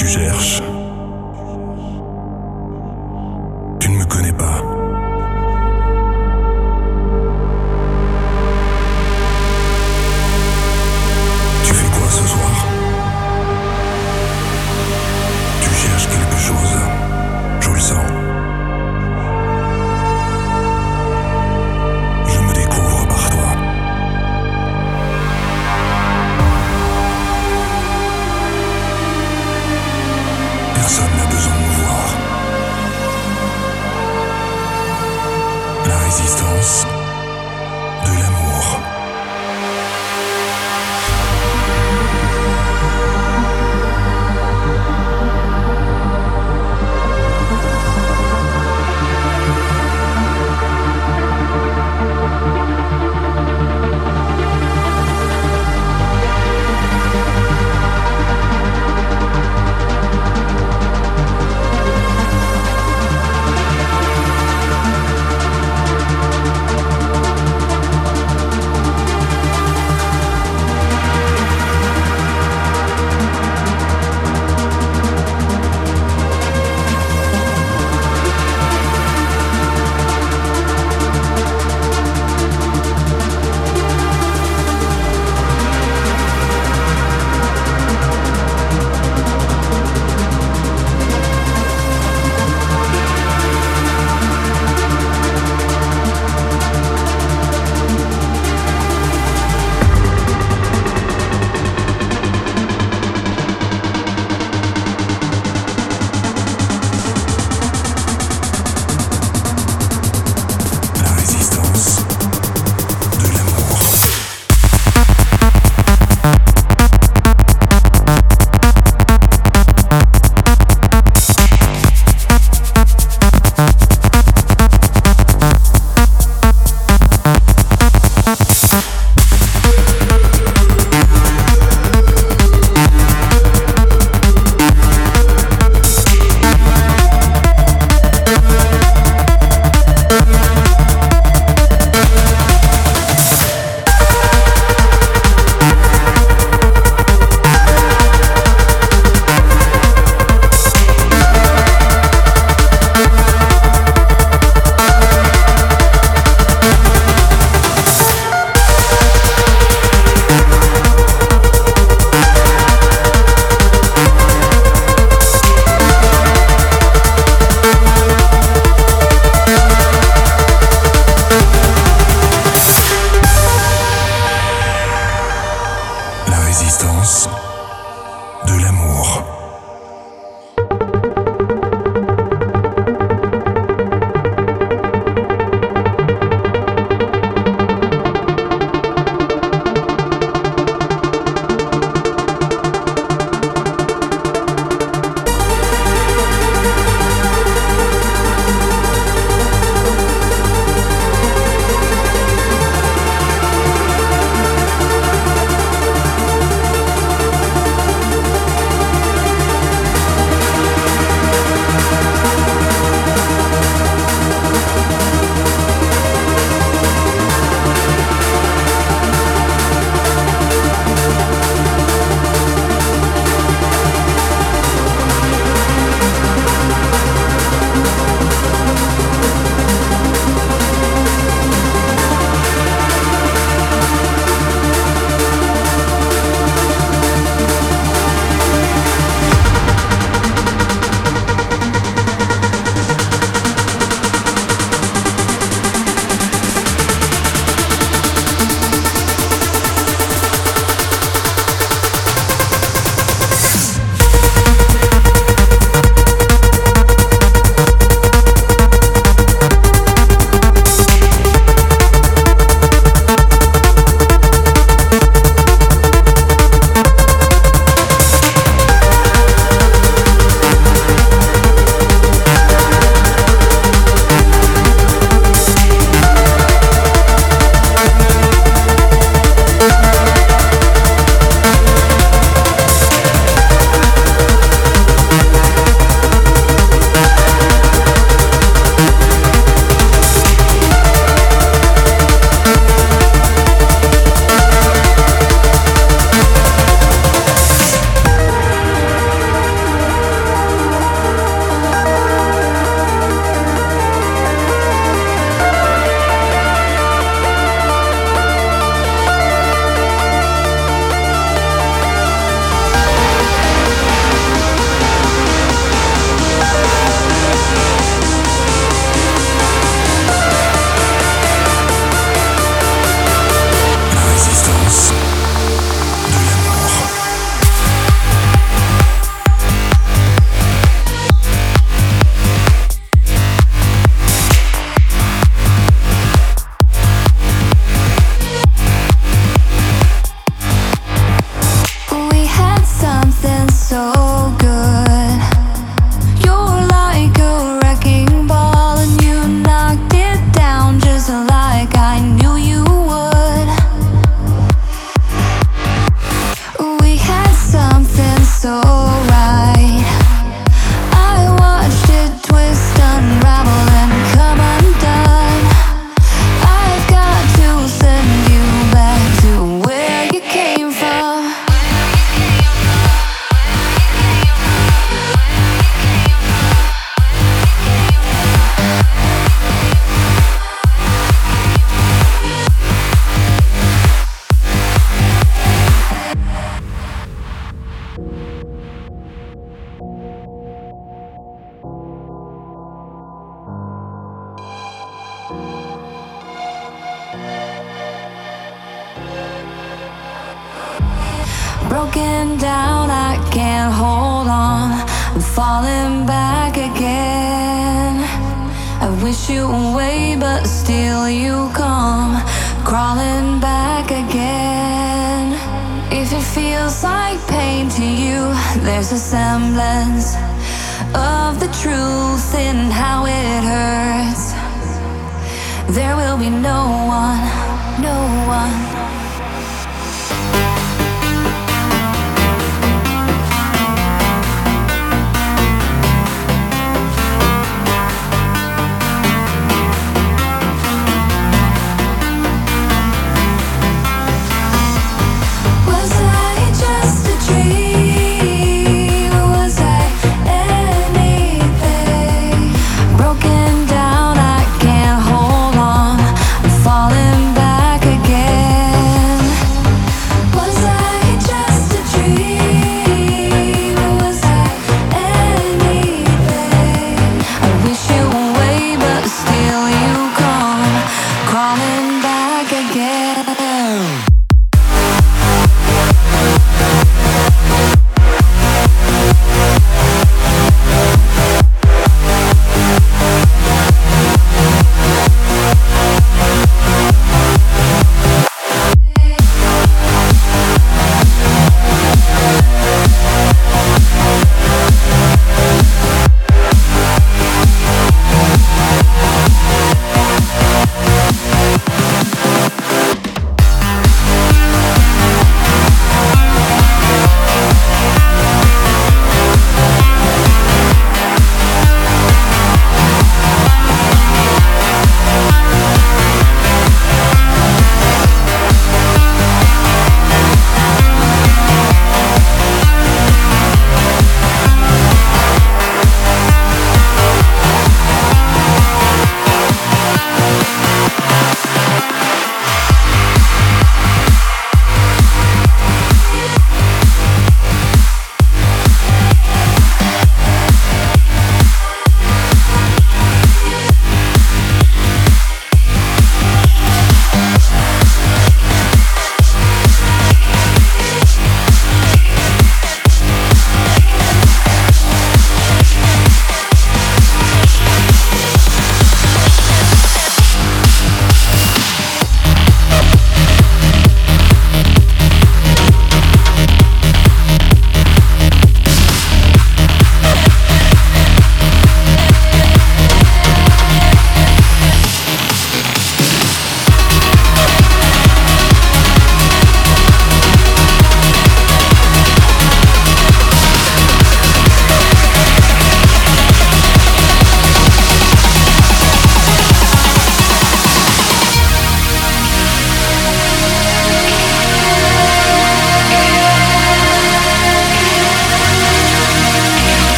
tu 0.00 0.06
cherches. 0.06 0.69